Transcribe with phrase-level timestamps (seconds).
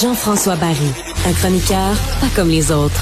[0.00, 0.76] Jean-François Barry,
[1.26, 3.00] un chroniqueur pas comme les autres.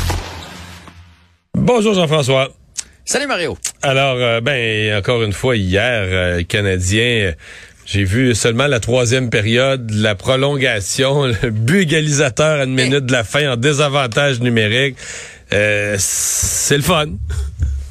[1.55, 2.53] Bonjour Jean-François.
[3.05, 3.59] Salut Mario.
[3.83, 7.33] Alors, euh, ben, encore une fois, hier, euh, Canadien, euh,
[7.87, 13.13] j'ai vu seulement la troisième période, la prolongation, le but égalisateur à une minute de
[13.13, 14.97] la fin en désavantage numérique.
[15.53, 17.07] Euh, c'est le fun.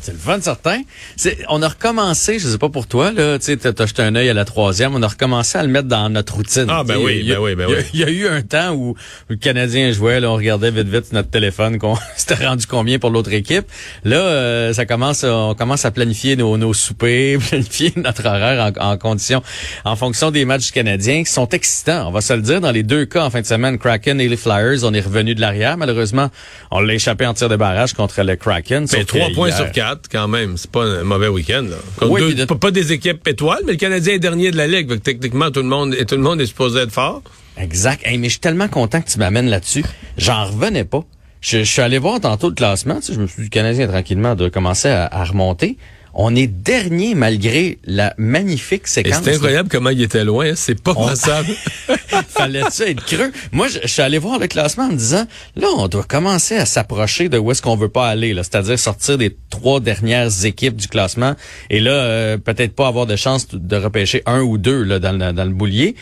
[0.05, 0.83] C'est le fun certain.
[1.15, 4.13] C'est, on a recommencé, je sais pas pour toi, là, tu sais, t'as jeté un
[4.13, 6.67] œil à la troisième, on a recommencé à le mettre dans notre routine.
[6.69, 7.77] Ah, ben oui, ben oui, ben oui.
[7.91, 8.95] Il y, a eu un temps où
[9.29, 13.09] le Canadien jouait, là, on regardait vite vite notre téléphone, qu'on c'était rendu combien pour
[13.09, 13.65] l'autre équipe.
[14.03, 18.91] Là, euh, ça commence, on commence à planifier nos, nos soupers, planifier notre horaire en,
[18.91, 19.41] en condition,
[19.85, 22.09] en fonction des matchs canadiens qui sont excitants.
[22.09, 24.27] On va se le dire, dans les deux cas en fin de semaine, Kraken et
[24.27, 25.77] les Flyers, on est revenu de l'arrière.
[25.77, 26.29] Malheureusement,
[26.69, 28.85] on l'a échappé en tir de barrage contre le Kraken.
[28.93, 30.57] Mais trois points sur quatre quand même.
[30.57, 31.65] C'est pas un mauvais week-end.
[31.69, 32.07] Là.
[32.07, 34.57] Oui, Deux- puis de- pas, pas des équipes étoiles, mais le Canadien est dernier de
[34.57, 35.01] la Ligue.
[35.01, 37.21] Techniquement, tout le monde, tout le monde est supposé être fort.
[37.57, 38.01] Exact.
[38.05, 39.83] Hey, mais je suis tellement content que tu m'amènes là-dessus.
[40.17, 41.03] J'en revenais pas.
[41.41, 42.95] Je, je suis allé voir tantôt le classement.
[42.95, 45.77] Tu sais, je me suis dit, le Canadien, tranquillement, doit commencer à, à remonter.
[46.17, 49.19] On est dernier malgré la magnifique séquence.
[49.23, 50.45] c'est incroyable comment il était loin.
[50.51, 50.53] hein.
[50.55, 51.49] C'est pas On- pensable.
[52.29, 53.31] Fallait-tu être creux?
[53.51, 55.25] Moi, je, je suis allé voir le classement en me disant,
[55.57, 58.43] là, on doit commencer à s'approcher de où est-ce qu'on veut pas aller, là.
[58.43, 61.35] C'est-à-dire sortir des trois dernières équipes du classement.
[61.69, 65.11] Et là, euh, peut-être pas avoir de chance de repêcher un ou deux, là, dans
[65.11, 65.95] le, dans le boulier.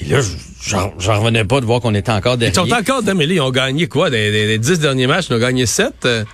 [0.00, 0.20] Et là,
[0.66, 2.54] j'en revenais pas de voir qu'on était encore Ils dernier.
[2.70, 3.36] sont encore démêlés.
[3.36, 4.10] Ils ont gagné quoi?
[4.10, 5.94] Des, des, des dix derniers matchs, ils ont gagné sept.
[6.06, 6.24] euh.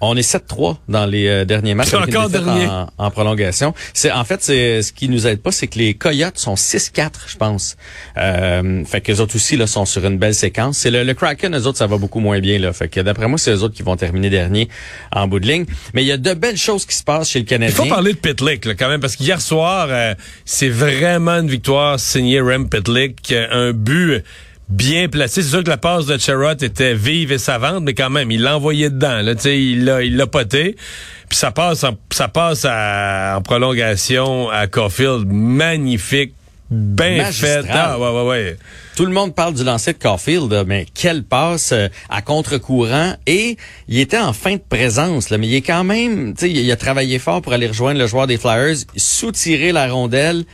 [0.00, 1.92] On est 7-3 dans les euh, derniers matchs.
[1.94, 2.66] Avec encore dernier.
[2.66, 3.74] En, en prolongation.
[3.94, 7.10] C'est en fait c'est ce qui nous aide pas, c'est que les Coyotes sont 6-4,
[7.26, 7.76] je pense.
[8.16, 10.78] Euh, fait que les autres aussi là sont sur une belle séquence.
[10.78, 12.72] C'est le, le Kraken, eux autres ça va beaucoup moins bien là.
[12.72, 14.68] Fait que d'après moi c'est eux autres qui vont terminer dernier
[15.12, 15.66] en bout de ligne.
[15.94, 17.74] Mais il y a de belles choses qui se passent chez le Il Canadien.
[17.74, 21.98] faut parler de Pitlick là, quand même, parce qu'hier soir, euh, c'est vraiment une victoire
[21.98, 23.34] signée Rem Pitlick.
[23.50, 24.22] Un but
[24.68, 25.42] bien placé.
[25.42, 28.42] C'est sûr que la passe de Sherrod était vive et savante, mais quand même, il
[28.42, 29.22] l'a envoyé dedans.
[29.22, 30.76] Là, Tu sais, il l'a, il l'a poté.
[31.28, 35.26] Puis ça passe, en, ça passe à- en prolongation à Caulfield.
[35.26, 36.34] Magnifique.
[36.70, 37.64] Bien fait.
[37.70, 38.56] Ah, ouais, ouais, ouais.
[38.94, 43.14] Tout le monde parle du lancer de Caulfield, mais quelle passe euh, à contre-courant.
[43.26, 43.56] Et
[43.88, 46.70] il était en fin de présence, là, mais il est quand même, tu sais, il
[46.70, 50.44] a travaillé fort pour aller rejoindre le joueur des Flyers, sous-tirer la rondelle,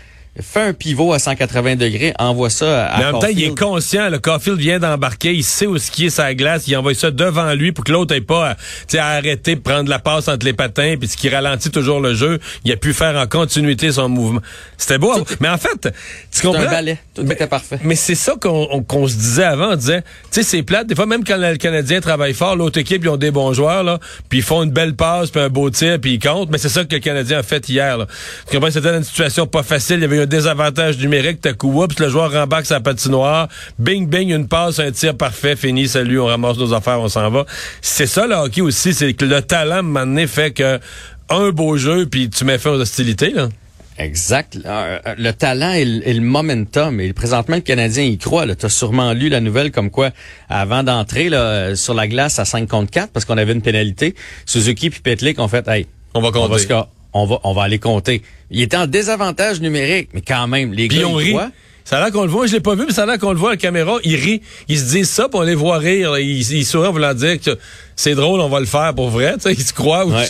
[0.40, 3.56] fait un pivot à 180 degrés, envoie ça à Mais en même temps, il est
[3.58, 4.08] conscient.
[4.10, 5.32] Le Caulfield vient d'embarquer.
[5.32, 6.64] Il sait où skier sa glace.
[6.66, 9.56] Il envoie ça devant lui pour que l'autre ait pas à, tu sais, à arrêter
[9.56, 12.40] prendre la passe entre les patins puis ce qui ralentit toujours le jeu.
[12.64, 14.40] Il a pu faire en continuité son mouvement.
[14.76, 15.12] C'était beau.
[15.40, 15.88] Mais en fait,
[16.32, 16.62] tu comprends?
[16.62, 17.78] un ballet, tout Mais- était parfait.
[17.84, 19.72] Mais c'est ça qu'on on- qu'on se disait avant.
[19.72, 20.86] On disait, tu sais, c'est plate.
[20.86, 23.84] Des fois, même quand le Canadien travaille fort, l'autre équipe, ils ont des bons joueurs,
[23.84, 26.50] là, puis ils font une belle passe, puis un beau tir, puis ils comptent.
[26.50, 27.96] Mais c'est ça que le Canadien a fait hier.
[27.98, 28.06] Là.
[28.48, 28.70] Tu comprends?
[28.70, 29.96] C'était une situation pas facile.
[29.96, 31.40] Il y avait eu un désavantage numérique.
[31.40, 33.48] T'as coup, oups, le joueur rembarque sa patinoire.
[33.78, 37.30] Bing, bing, une passe, un tir parfait, fini, salut, on ramasse nos affaires, on s'en
[37.30, 37.44] va.
[37.80, 38.94] C'est ça, le hockey aussi.
[38.94, 40.80] C'est que le talent, donné, fait que
[41.28, 43.48] un beau jeu, puis tu mets fin aux hostilités, là.
[43.96, 44.56] Exact.
[44.56, 47.00] Euh, euh, Le talent et le, momentum.
[47.00, 48.44] Et présentement, le Canadien y croit.
[48.56, 50.10] Tu as sûrement lu la nouvelle comme quoi,
[50.48, 53.62] avant d'entrer là, euh, sur la glace à 5 contre 4, parce qu'on avait une
[53.62, 56.74] pénalité, Suzuki puis Petlik ont fait, hey, On va on va, compter.
[57.12, 58.22] on va, on va aller compter.
[58.54, 61.50] Il était en désavantage numérique, mais quand même, les Puis gars, on ils rit.
[61.84, 63.32] Ça a l'air qu'on le voit, je l'ai pas vu, mais ça a l'air qu'on
[63.32, 63.98] le voit à la caméra.
[64.04, 66.16] Ils rient, ils se disent ça, puis on les voit rire.
[66.18, 67.58] Ils, ils sourient en voulant dire que
[67.94, 69.34] c'est drôle, on va le faire pour vrai.
[69.34, 70.06] Tu sais, ils se croient.
[70.06, 70.26] ou- Ouais.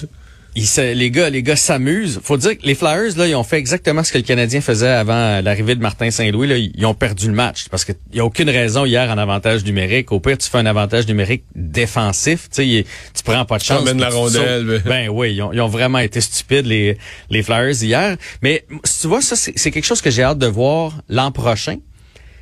[0.56, 2.20] Ils se- les gars, les gars s'amusent.
[2.22, 4.86] Faut dire que les Flyers, là, ils ont fait exactement ce que le Canadien faisait
[4.86, 6.46] avant l'arrivée de Martin Saint-Louis.
[6.46, 9.64] Là, ils ont perdu le match parce qu'il y a aucune raison hier en avantage
[9.64, 10.12] numérique.
[10.12, 12.48] Au pire, tu fais un avantage numérique défensif.
[12.54, 13.84] Tu tu prends pas de chance.
[13.92, 16.98] puis la tu rondelle, mais- Ben oui, ils ont, ils ont vraiment été stupides les
[17.30, 18.16] les Flyers hier.
[18.42, 18.64] Mais
[19.00, 21.76] tu vois, ça c'est c'est quelque chose que j'ai hâte de voir l'an prochain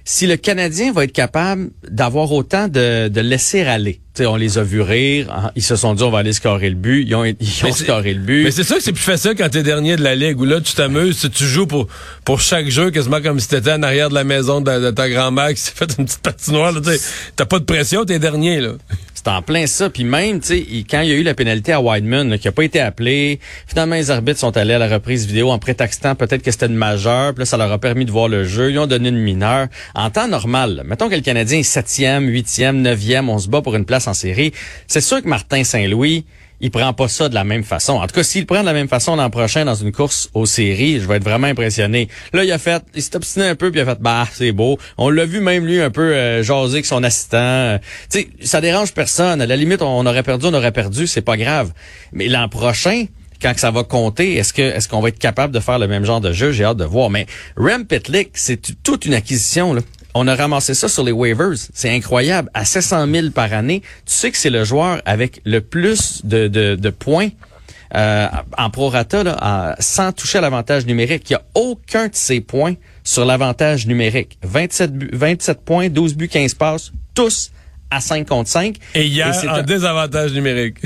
[0.04, 4.00] si le Canadien va être capable d'avoir autant de, de laisser aller.
[4.14, 6.34] Tu sais, on les a vus rire, hein, ils se sont dit on va aller
[6.34, 7.34] scorer le but, ils ont, ils
[7.64, 8.44] ont scoré le but.
[8.44, 10.60] Mais c'est sûr que c'est plus facile quand t'es dernier de la ligue, où là,
[10.60, 11.86] tu t'amuses, tu- joues pour,
[12.22, 15.08] pour chaque jeu, quasiment comme si t'étais en arrière de la maison de, de ta
[15.08, 16.74] grand-mère qui s'est fait une petite patinoire.
[17.36, 18.60] T'as pas de pression, t'es dernier.
[18.60, 18.72] là.
[19.14, 19.88] C'est en plein ça.
[19.88, 22.48] Puis même, tu sais, quand il y a eu la pénalité à Wideman, là, qui
[22.48, 23.38] a pas été appelé,
[23.68, 26.74] finalement, les arbitres sont allés à la reprise vidéo en prétextant peut-être que c'était une
[26.74, 27.32] majeure.
[27.32, 28.72] Puis là, ça leur a permis de voir le jeu.
[28.72, 29.68] Ils ont donné une mineure.
[29.94, 33.62] En temps normal, là, mettons que le Canadien est septième, huitième, neuvième, on se bat
[33.62, 34.52] pour une place en.
[34.86, 36.24] C'est sûr que Martin Saint-Louis,
[36.62, 37.94] il prend pas ça de la même façon.
[37.94, 40.46] En tout cas, s'il prend de la même façon l'an prochain dans une course aux
[40.46, 42.08] séries, je vais être vraiment impressionné.
[42.32, 44.52] Là, il a fait, il s'est obstiné un peu, puis il a fait, bah, c'est
[44.52, 44.78] beau.
[44.96, 47.78] On l'a vu même lui un peu euh, jaser avec son assistant.
[48.08, 49.40] tu sais, ça dérange personne.
[49.40, 51.72] À la limite, on aurait perdu, on aurait perdu, c'est pas grave.
[52.12, 53.06] Mais l'an prochain,
[53.42, 56.04] quand ça va compter, est-ce que est-ce qu'on va être capable de faire le même
[56.04, 56.52] genre de jeu?
[56.52, 57.10] J'ai hâte de voir.
[57.10, 57.26] Mais
[57.56, 59.74] Rem Pitlick, c'est toute une acquisition.
[59.74, 59.82] Là.
[60.14, 61.54] On a ramassé ça sur les waivers.
[61.72, 62.50] C'est incroyable.
[62.54, 66.48] À 700 000 par année, tu sais que c'est le joueur avec le plus de,
[66.48, 67.30] de, de points
[67.94, 68.26] euh,
[68.56, 71.28] en prorata là, sans toucher à l'avantage numérique.
[71.28, 72.74] Il n'y a aucun de ces points
[73.04, 74.38] sur l'avantage numérique.
[74.42, 77.50] 27, 27 points, 12 buts, 15 passes, tous
[77.90, 78.76] à 5 contre 5.
[78.94, 79.62] Et hier, en un...
[79.62, 80.78] désavantage numérique.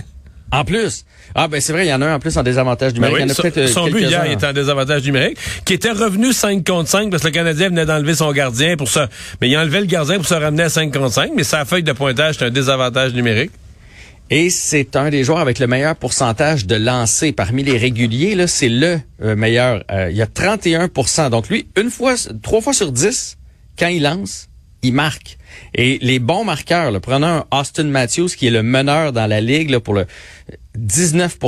[0.50, 1.04] En plus.
[1.38, 3.32] Ah ben c'est vrai, il y en a un en plus en désavantage ben numérique.
[3.34, 5.36] son, euh, son but hier il était en désavantage numérique,
[5.66, 8.88] qui était revenu 5 contre 5 parce que le Canadien venait d'enlever son gardien pour
[8.88, 9.08] ça.
[9.40, 11.66] Mais il a enlevé le gardien pour se ramener à 5 contre 5, mais sa
[11.66, 13.50] feuille de pointage, c'est un désavantage numérique.
[14.30, 18.34] Et c'est un des joueurs avec le meilleur pourcentage de lancers parmi les réguliers.
[18.34, 19.84] Là, c'est le euh, meilleur.
[19.90, 23.36] Euh, il y a 31% Donc lui, une fois, trois fois sur 10,
[23.78, 24.48] quand il lance,
[24.82, 25.38] il marque.
[25.74, 29.40] Et les bons marqueurs, là, prenons un Austin Matthews qui est le meneur dans la
[29.40, 30.06] ligue là, pour le
[30.76, 31.38] 19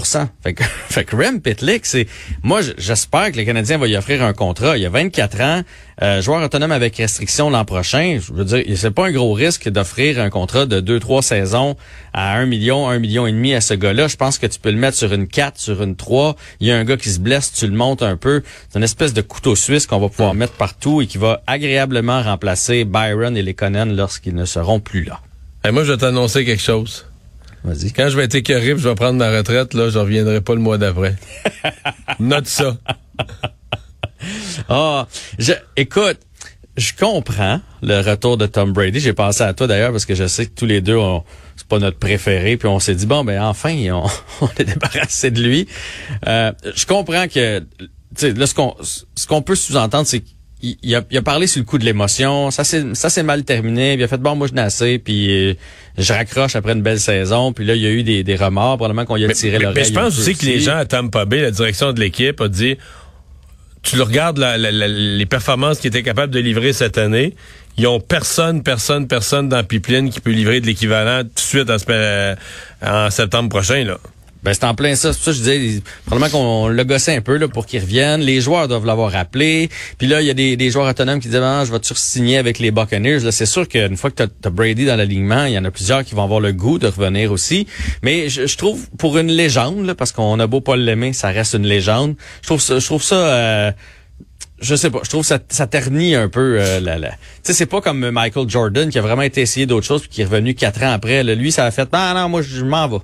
[0.43, 2.07] fait que, fait que Rem Pitlick, c'est
[2.43, 4.77] moi j'espère que le Canadien va lui offrir un contrat.
[4.77, 5.63] Il a 24 ans,
[6.03, 8.19] euh, joueur autonome avec restriction l'an prochain.
[8.21, 11.77] Je veux dire, c'est pas un gros risque d'offrir un contrat de 2-3 saisons
[12.13, 14.09] à 1 million, 1 million et demi à ce gars-là.
[14.09, 16.37] Je pense que tu peux le mettre sur une 4, sur une 3.
[16.61, 18.43] Il y a un gars qui se blesse, tu le montes un peu.
[18.69, 22.23] C'est une espèce de couteau suisse qu'on va pouvoir mettre partout et qui va agréablement
[22.23, 25.21] remplacer Byron et les Conan lorsqu'ils ne seront plus là.
[25.65, 27.07] Et moi, je vais t'annoncer quelque chose.
[27.65, 27.93] Vas-y.
[27.93, 30.61] Quand je vais être écœuré, je vais prendre ma retraite, là, je reviendrai pas le
[30.61, 31.17] mois d'après.
[32.21, 32.77] Note ça.
[34.69, 35.07] Ah,
[35.39, 36.19] je, écoute,
[36.77, 39.01] je comprends le retour de Tom Brady.
[39.01, 41.25] J'ai pensé à toi d'ailleurs parce que je sais que tous les deux, on,
[41.57, 42.57] c'est pas notre préféré.
[42.57, 44.07] Puis on s'est dit bon, ben enfin, on,
[44.41, 45.69] on est débarrassé de lui.
[46.27, 47.65] Euh, je comprends que,
[48.23, 50.23] là, ce qu'on, ce qu'on peut sous-entendre, c'est
[50.63, 52.51] il, a, il, a, parlé sur le coup de l'émotion.
[52.51, 53.95] Ça s'est ça s'est mal terminé.
[53.95, 55.55] Il a fait bon, moi je n'ai assez, puis euh,
[55.97, 57.53] je raccroche après une belle saison.
[57.53, 59.77] Puis là, il y a eu des, des remords, probablement qu'on y a tiré l'oreille.
[59.77, 62.49] Mais je pense aussi, que les gens à Tampa Bay, la direction de l'équipe, a
[62.49, 62.77] dit
[63.83, 67.35] tu le regardes la, les performances qu'ils étaient capables de livrer cette année.
[67.77, 71.71] Ils ont personne, personne, personne dans Pipeline qui peut livrer de l'équivalent tout de suite
[71.71, 72.35] en, euh,
[72.85, 73.85] en septembre prochain.
[73.85, 73.99] là.
[74.49, 75.13] Ben, c'est en plein ça.
[75.13, 78.23] C'est ça je disais, probablement qu'on l'a gossé un peu là, pour qu'il revienne.
[78.23, 79.69] Les joueurs doivent l'avoir rappelé.
[79.99, 81.93] Puis là, il y a des, des joueurs autonomes qui disent ah, je vais te
[81.93, 83.19] signer avec les Buccaneers?
[83.19, 85.71] Là, c'est sûr qu'une fois que tu as, Brady dans l'alignement, il y en a
[85.71, 87.67] plusieurs qui vont avoir le goût de revenir aussi.
[88.03, 91.53] Mais je, trouve, pour une légende, là, parce qu'on a beau pas l'aimer, ça reste
[91.53, 92.15] une légende.
[92.41, 93.73] Je trouve ça, je trouve ça euh,
[94.63, 97.09] je sais pas, je trouve ça, ça ternit un peu euh, la, Tu
[97.43, 100.23] sais, c'est pas comme Michael Jordan qui a vraiment été essayé d'autres choses puis qui
[100.23, 101.23] est revenu quatre ans après.
[101.23, 102.97] lui, ça a fait Ah non, moi je m'en vais.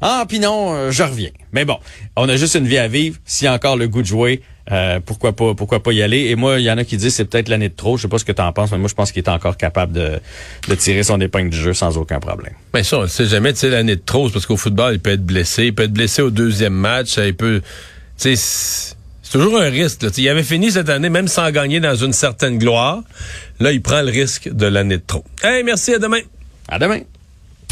[0.00, 1.30] Ah, puis non, euh, je reviens.
[1.52, 1.78] Mais bon,
[2.16, 3.18] on a juste une vie à vivre.
[3.24, 4.42] S'il y a encore le goût de jouer,
[4.72, 6.26] euh, pourquoi pas pourquoi pas y aller?
[6.28, 7.96] Et moi, il y en a qui disent c'est peut-être l'année de trop.
[7.96, 9.56] Je sais pas ce que tu en penses, mais moi, je pense qu'il est encore
[9.56, 10.20] capable de,
[10.68, 12.54] de tirer son épingle du jeu sans aucun problème.
[12.72, 15.00] Mais ça, on ne sait jamais, tu sais, l'année de trop, parce qu'au football, il
[15.00, 15.66] peut être blessé.
[15.66, 17.18] Il peut être blessé au deuxième match.
[17.18, 17.60] Il peut...
[18.18, 20.02] Tu sais, c'est toujours un risque.
[20.02, 20.08] Là.
[20.16, 23.02] Il avait fini cette année, même sans gagner dans une certaine gloire.
[23.60, 25.24] Là, il prend le risque de l'année de trop.
[25.42, 26.20] Hey, merci, à demain.
[26.68, 27.00] À demain.